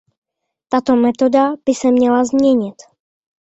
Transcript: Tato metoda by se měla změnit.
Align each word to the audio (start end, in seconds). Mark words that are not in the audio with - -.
Tato 0.69 0.95
metoda 0.95 1.53
by 1.65 1.73
se 1.75 1.91
měla 1.91 2.23
změnit. 2.25 2.75